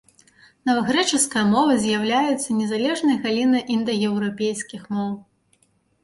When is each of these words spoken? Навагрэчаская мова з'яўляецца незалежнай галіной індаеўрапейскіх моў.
Навагрэчаская 0.67 1.41
мова 1.49 1.73
з'яўляецца 1.83 2.55
незалежнай 2.61 3.17
галіной 3.25 3.63
індаеўрапейскіх 3.75 4.89
моў. 4.97 5.13